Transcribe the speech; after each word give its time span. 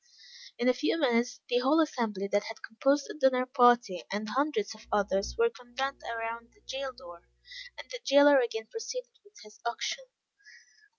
In 0.57 0.67
a 0.67 0.73
few 0.73 0.97
minutes 0.99 1.41
the 1.47 1.59
whole 1.59 1.79
assembly, 1.79 2.27
that 2.31 2.45
had 2.45 2.63
composed 2.63 3.05
the 3.07 3.13
dinner 3.13 3.45
party, 3.45 4.03
and 4.11 4.29
hundreds 4.29 4.73
of 4.73 4.87
others, 4.91 5.35
were 5.37 5.51
convened 5.51 6.01
around 6.11 6.53
the 6.55 6.61
jail 6.61 6.91
door, 6.91 7.21
and 7.77 7.87
the 7.91 7.99
jailer 8.03 8.39
again 8.39 8.65
proceeded 8.65 9.19
with 9.23 9.37
his 9.43 9.59
auction. 9.63 10.05